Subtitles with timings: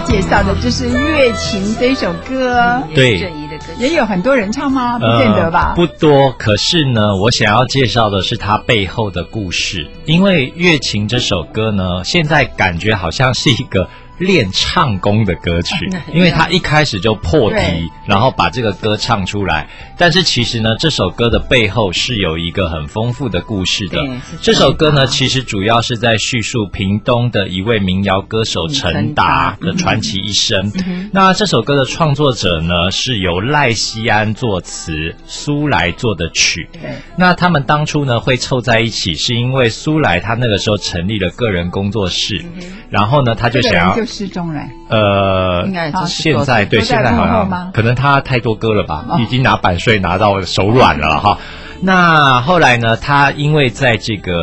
[0.00, 3.30] 要介绍的就是《月琴》这首歌，对，
[3.78, 4.98] 也有很多人唱吗？
[4.98, 6.32] 不见得吧，不多。
[6.38, 13.88] 可是呢，我想要介绍的是它背后的故事，因为《月琴》这首歌呢，现在感觉好像是一个。
[14.20, 15.74] 练唱功的歌曲，
[16.14, 19.66] 因为他一开始就破题，然后把这个歌唱出来。
[19.96, 24.06] 但是其实呢，这首歌的背后是有一个很丰富的故事的。
[24.42, 30.70] 这首歌呢，其实主要是在叙述屏东的一位民谣歌手陈达的传奇一生。
[31.12, 36.68] 那这首歌的创作者呢，是由赖西安作词，苏来做的曲。
[37.16, 42.44] 那他们当初呢会凑在一起，是因为苏来他那个时候成立了个人工作室，
[42.90, 43.96] 然后呢他就想要。
[44.10, 44.60] 失踪了。
[44.88, 51.38] 呃，应该现在对现在好像可能他太多歌了吧，已经拿版税拿到手软了哈。
[51.80, 54.34] 那后来呢，他因为在这个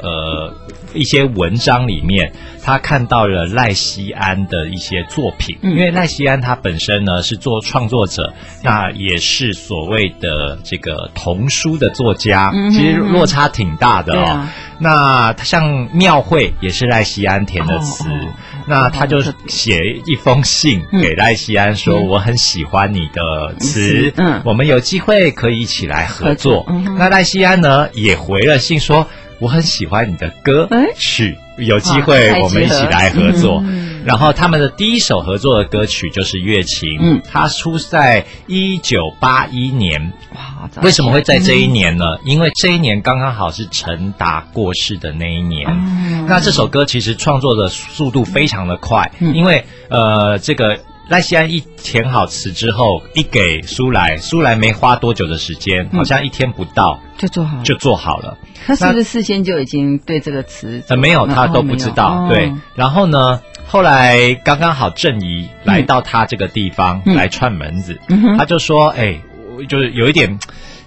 [0.00, 0.54] 呃
[0.94, 2.30] 一些文章里面。
[2.66, 14.48] 他看到了赖西安的一些作品，因为赖西安他本身呢是做创作者，那也是所谓的这个童书的作家，其实落差挺大的哦。
[14.78, 18.08] 那像庙会也是赖西安填的词，
[18.66, 26.66] 那他就写一封信给赖西安说：“我很喜欢你的词，嗯，我们有机会可以一起来合作。”
[26.98, 29.06] 那赖西安呢也回了信说。
[29.40, 33.62] 我很喜欢你的歌曲，有机会我们一起来合作。
[34.04, 40.12] 然后他们的第一首合作的歌曲就是《月琴》，嗯，它出在一九八一年。
[40.34, 42.18] 哇，为什么会在这一年呢？
[42.24, 45.66] 因为这一年刚刚好是陈达过世的那一年。
[45.70, 50.78] 嗯那这首歌其实创作的速度非常的快，因为呃，这个。
[51.06, 58.38] 赖西安一填好词之后，一给苏来，苏来没花多久的时间，好像一天不到就做好，就做好了。
[58.66, 60.82] 他是不是事先就已经对这个词？
[60.88, 62.26] 呃，没有，他都不知道。
[62.30, 67.98] 对，然后呢，后来刚刚好郑怡来到他这个地方来串门子，
[68.38, 69.20] 他就说：“哎，
[69.68, 70.38] 就是有一点，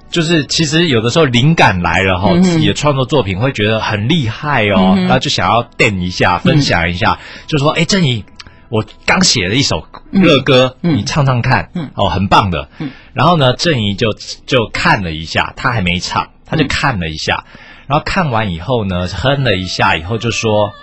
[0.10, 8.24] 就是其实有的时候灵感来了哈，自己的创作作品会觉得很厉害哦，然后就想要垫一下，分享一下，就说：哎，郑怡。”
[8.70, 12.68] 我刚写了一首热歌，你唱唱看，哦，很棒的。
[13.14, 14.14] 然后呢，郑怡就
[14.46, 17.46] 就看了一下，他还没唱，他就看了一下，
[17.88, 20.74] 然后看完以后呢，哼了一下以后就说：“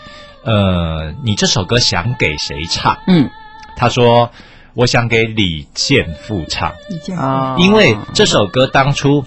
[0.45, 3.29] 呃，你这首歌想给谁唱？”嗯，
[3.77, 4.31] 他说
[4.75, 9.25] ：“我想给李健复唱。”李健富，因为这首歌当初。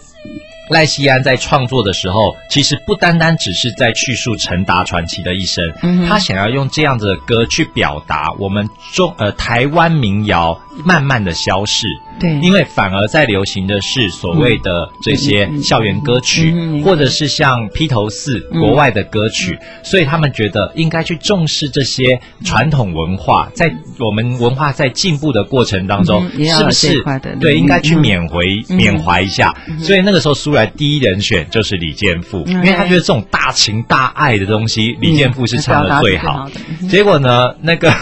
[0.69, 5.63] 赖西安在创作的时候，其实不单单只是在叙述陈达传奇的一生，
[6.09, 11.88] 他想要用这样子的歌去表达我们中呃台湾民谣慢慢的消逝。
[12.19, 27.03] 对，因为反而在流行的是所谓的这些校园歌曲，或者是像披头士国外的歌曲，所以他们觉得应该去重视这些传统文化，在我们文化在进步的过程当中，是不是？
[27.39, 29.55] 对应该去缅回缅怀一下？
[29.79, 36.49] 所以那个时候苏来第一人选就是李健富，因为他觉得这种大情大爱的东西，李健富是唱的最好。
[36.89, 37.93] 结果呢，那个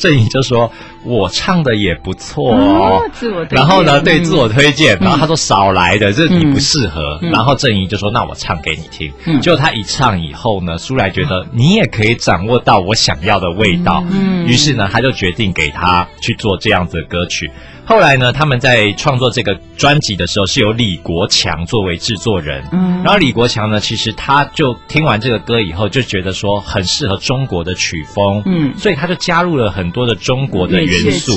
[0.00, 0.72] 郑怡就说。
[1.02, 3.02] 我唱的也不错哦，
[3.48, 7.18] 然后呢，对自我推荐，然后他说少来的，这你不适合。
[7.22, 9.10] 然后郑怡就说：“那我唱给你听。”
[9.40, 14.04] 结果他一唱以后呢，舒来觉得你也可以掌握到我想要的味道，
[14.46, 17.50] 于是呢，他就决定给他去做这样子的歌曲。
[17.90, 22.62] 后来呢，他们在创作这个专辑的时候，是由李国强作为制作人。
[22.70, 28.44] 嗯，然后李国强呢，其实他就听完这个歌以后，就觉得说很适合中国的曲风。
[28.46, 31.32] 嗯，所以他就加入了很多的中国的元素。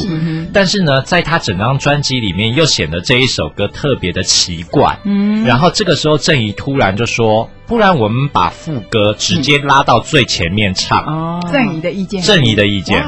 [0.54, 5.00] 但是呢，在他整张专辑里面，又显得这一首歌特别的奇怪。
[5.06, 12.22] 嗯，然后这个时候，郑怡突然就说：“不然我们把副歌直接拉到最前面唱。”哦，郑怡的意见。
[12.22, 13.04] 郑怡的意见。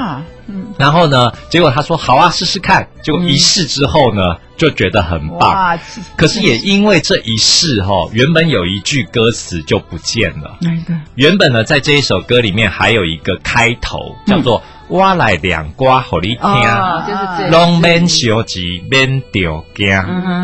[0.77, 1.31] 然后呢？
[1.49, 2.87] 结果他说好啊，试试看。
[3.01, 5.79] 结果一试之后呢，就觉得很棒。
[6.17, 10.57] 可是也因为这一试哈，原本有一句歌词就不见了。
[10.61, 10.93] 哪一个？
[11.15, 16.41] 原本呢，在这一首歌里面还有一个开头，叫做“挖来两瓜好你听”，
[17.07, 19.87] 就是龙门小吉免丢惊。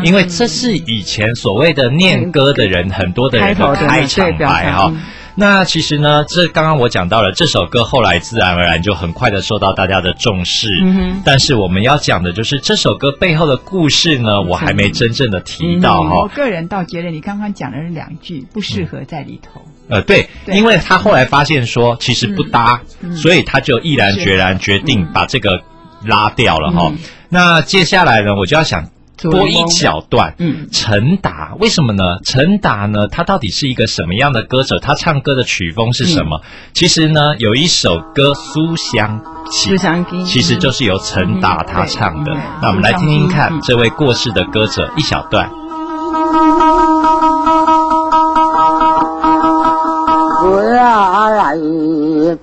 [0.04, 4.90] 因为这是以前所谓的念歌的人，很多的人的开场白哈。
[5.34, 10.68] 那其实呢，这刚刚我讲到了这首歌，后来自然而然就很快的受到大家的重视。
[10.82, 16.16] 嗯但是我们要讲的就是这首歌背后的故事呢，我还没真正的提到哈。
[16.16, 19.62] 我个人倒觉得你刚刚讲的是两句不适合在里头。
[19.88, 22.82] 呃，对，因为他后来发现说其实不搭，
[23.16, 25.62] 所以他就毅然决然决定把这个
[26.04, 26.92] 拉掉了哈。
[27.28, 28.88] 那接下来呢，我就要想。
[29.30, 30.34] 播一小段。
[30.38, 32.18] 嗯，陈达为什么呢？
[32.24, 34.78] 陈达呢，他到底是一个什么样的歌手？
[34.78, 36.40] 他唱歌的曲风是什么？
[36.74, 39.20] 其实呢，有一首歌《苏香
[39.50, 42.32] 苏香其实就是由陈达他唱的。
[42.60, 45.50] 那我们来听听看这位过世的歌者一小段。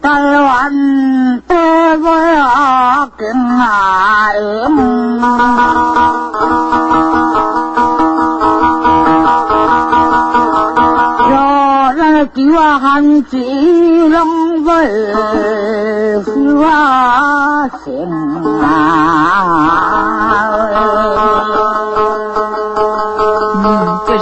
[0.01, 0.07] 台
[0.41, 1.55] 湾的
[1.99, 3.27] 我更
[3.59, 4.33] 爱
[12.35, 13.37] 梦，有人叫我喊吉
[14.09, 14.73] 隆坡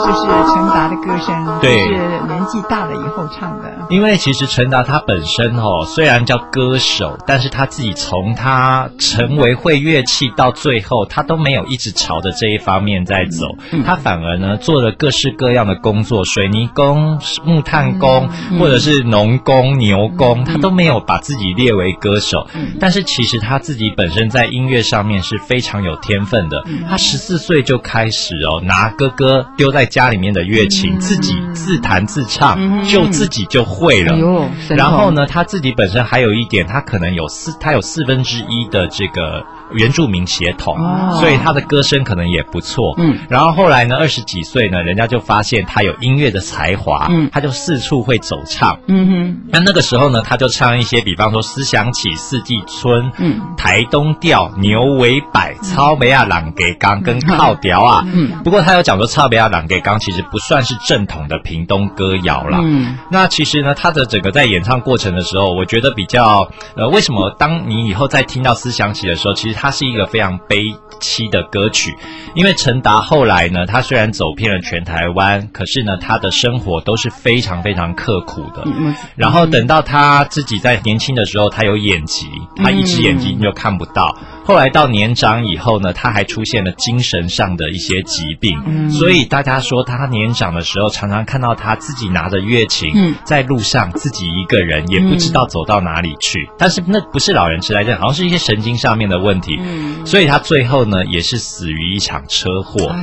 [0.08, 1.94] 就是陈达的歌声，对，是
[2.28, 3.70] 年纪大了以后唱的。
[3.90, 13.48] 因为其实陈达他本身哦，虽然叫歌手，但是他自己从他成为会乐器到最后，他都没有一直朝着这一方面在走。
[13.86, 22.48] 他反而呢，做了各式各样的工作，水泥工、木炭工，或者是农工、牛工，他都没有把自己列为歌手。
[22.80, 26.64] 但是其实他自己本身在音乐上面是非常有天分的。
[26.90, 33.64] 他十四岁就开始哦，拿哥哥丢在家里面的乐琴，自己自弹自唱，就自己就。
[33.68, 39.46] 会了，然后呢，他自己本身还有一点，他可能有四，他有四分之一的这个。
[39.74, 40.78] 原住民血统，
[41.20, 42.96] 所以他的歌声可能也不错。
[43.00, 48.80] 嗯，然后后来呢，二十几岁呢，人家就发现他有音乐的才华，嗯，他就四处会走唱。
[48.88, 58.06] 嗯哼，那那个时候呢，他就唱一些，比方说《思想起》《四季春》，嗯，台东调、牛尾摆、超梅亚朗给刚跟靠调啊。
[58.08, 62.60] 嗯，不过他有讲说，超梅亚朗给刚其实不算是正统的屏东歌谣了。
[62.62, 69.58] 嗯，那其实呢，他的整个在演唱过程的时候，我觉得比较呃，为什么当你以后再听到《思想起》的时候，其实。
[69.60, 70.66] 它是一个非常悲
[71.00, 71.96] 凄的歌曲，
[72.36, 78.62] 因为陈达后来呢，他虽然走遍了全台湾，可是呢，他的生活都是非常非常刻苦的。
[78.66, 84.16] 嗯然后等到他自己在年轻的时候，他有眼疾，他一只眼睛就看不到。
[84.48, 96.50] 后来到年长以后呢，他还出现了精神上的一些疾病，所以大家说他年长的时候，常常看到他自己拿着月琴在路上自己一个人，也不知道走到哪里去。
[96.58, 99.60] 但是那不是老人痴呆症，好像是一些神经上面的问题，
[100.06, 102.96] 所以他最后呢也是死于一场车祸。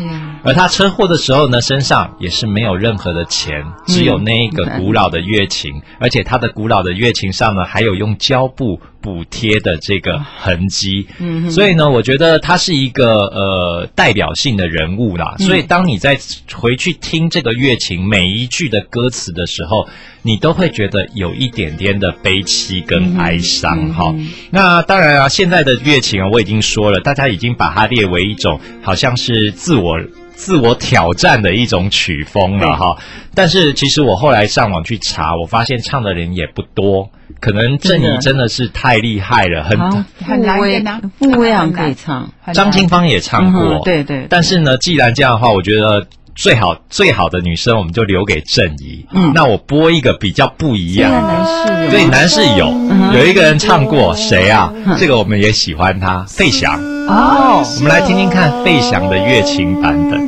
[0.45, 8.81] 而他车祸的时候呢，身上也是没有任何的钱，只有那一个古老的月琴，而且他的古老的月琴上呢还有用胶布。
[9.05, 15.37] 补贴的这个痕迹，嗯，所以呢，我觉得他是一个呃代表性的人物啦。
[15.41, 16.19] 所以当你在
[16.55, 19.87] 回去听这个乐琴每一句的歌词的时候，
[20.23, 24.15] 你都会觉得有一点点的悲戚跟哀伤哈。
[24.51, 30.01] 那当然啊，现在的乐琴啊，我已经说了，大家已经把它列为一种好像是自我
[30.35, 32.97] 自我挑战的一种曲风了哈。
[33.35, 37.11] 但是其实我后来上网去查，我发现唱的人也不多。
[37.41, 39.79] 可能郑怡真的是太厉害了，很
[40.25, 41.01] 很难难。
[41.19, 44.27] 傅威阳可以唱，张清芳也唱过，对对。
[44.29, 49.07] 但是呢，既然这样的话，我觉得最好最好的女生，我们就留给郑怡。
[49.13, 52.67] 嗯，那我播一个比较不一样，男士对男士有
[53.15, 54.73] 有一个人唱过，谁啊？
[54.99, 56.81] 这个我们也喜欢他，费翔。
[57.07, 60.27] 哦，我们来听听看费翔的乐琴版本。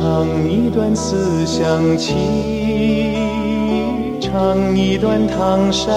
[0.00, 2.16] 唱一段思乡情
[4.18, 5.94] 唱一段唐山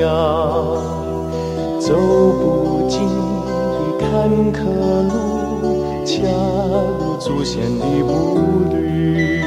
[0.00, 0.78] 谣，
[1.78, 3.02] 走不尽
[3.46, 4.08] 的坎
[4.50, 4.64] 坷
[5.10, 5.12] 路，
[6.06, 6.16] 恰
[6.98, 8.38] 如祖先的步
[8.72, 9.42] 履。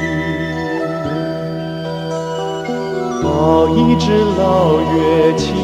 [3.24, 5.56] 抱一支老乐器，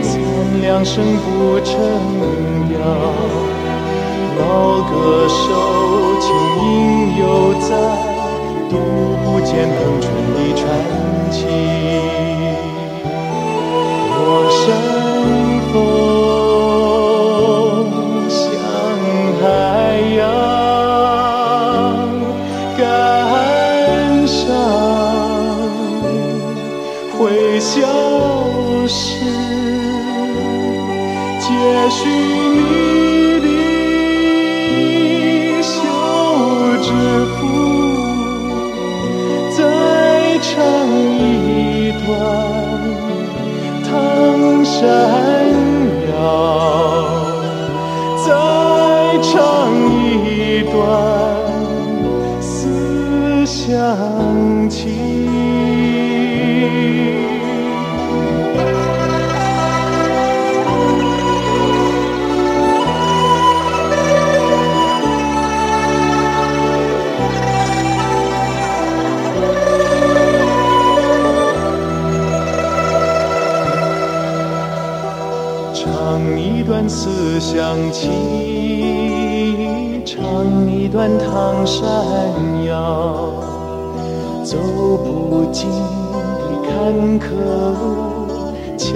[0.00, 0.18] 三
[0.62, 1.76] 两声不成
[2.70, 2.80] 调。
[4.42, 4.92] 老歌
[5.28, 5.44] 手，
[6.20, 6.26] 琴
[6.64, 6.66] 音
[7.16, 7.22] 犹
[7.60, 7.70] 在，
[8.68, 8.74] 读
[9.24, 10.60] 不见恒春的传
[11.30, 11.38] 奇。
[14.10, 14.20] 我
[14.50, 14.60] 山
[15.70, 15.72] 峰
[18.28, 18.36] 像
[19.38, 19.44] 海
[20.18, 20.20] 洋，
[22.76, 22.80] 感
[24.26, 24.36] 伤
[27.16, 27.20] 会
[27.60, 27.76] 消
[28.88, 29.00] 失，
[31.38, 31.46] 皆
[31.90, 32.91] 许你。
[42.06, 44.62] 再唱一段。
[44.64, 44.88] 闪
[46.08, 46.22] 耀，
[48.24, 48.26] 再
[49.22, 49.32] 唱
[50.24, 50.72] 一段
[52.40, 55.31] 思乡情。
[77.92, 78.08] 乡情，
[80.06, 80.16] 唱
[80.66, 81.84] 一段唐山
[82.64, 83.34] 谣，
[84.42, 84.56] 走
[85.04, 86.70] 不尽的坎
[87.20, 87.26] 坷
[87.76, 88.88] 路，恰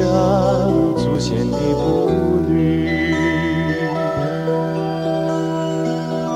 [0.97, 2.09] 祖先的步
[2.49, 3.12] 履。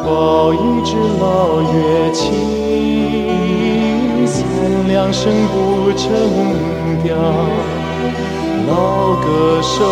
[0.05, 2.31] 抱一支老乐器，
[4.27, 4.39] 三
[4.87, 6.13] 两声不成
[7.03, 7.17] 调。
[8.71, 9.83] 老歌手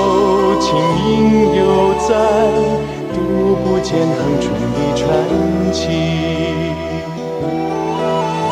[0.61, 1.61] 情音犹
[1.99, 2.14] 在，
[3.12, 3.18] 读
[3.64, 5.02] 不见恒春的传
[5.73, 5.82] 奇。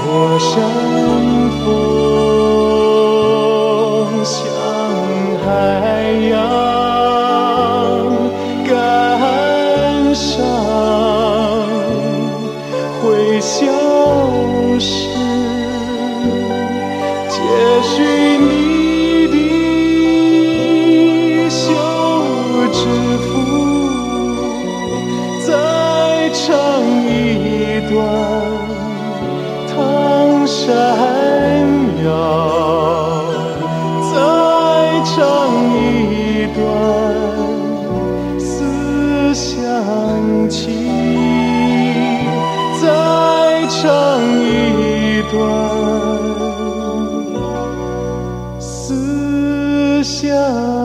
[0.08, 0.52] 我山
[1.62, 1.64] 风
[4.24, 4.34] 向
[5.44, 5.46] 海
[6.32, 6.34] 洋，
[8.66, 8.68] 感
[10.12, 10.26] 伤
[13.00, 13.04] 会
[13.40, 13.64] 消
[14.80, 14.90] 失，
[17.28, 17.36] 接
[17.82, 17.94] 续
[45.30, 45.40] 断
[48.60, 50.75] 思乡。